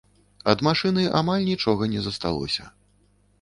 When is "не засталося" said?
1.93-2.63